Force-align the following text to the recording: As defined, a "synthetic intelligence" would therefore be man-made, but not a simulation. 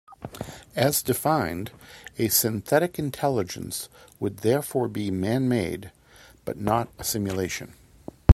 As 0.75 1.03
defined, 1.03 1.69
a 2.17 2.27
"synthetic 2.29 2.97
intelligence" 2.97 3.87
would 4.19 4.37
therefore 4.37 4.87
be 4.87 5.11
man-made, 5.11 5.91
but 6.43 6.59
not 6.59 6.87
a 6.97 7.03
simulation. 7.03 7.75